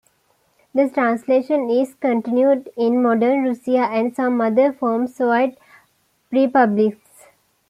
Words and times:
The 0.73 0.89
tradition 0.89 1.69
is 1.69 1.93
continued 1.93 2.71
in 2.75 3.03
modern 3.03 3.43
Russia 3.43 3.87
and 3.87 4.15
some 4.15 4.41
other 4.41 4.73
former 4.73 5.05
Soviet 5.05 5.59
Republics. 6.31 7.27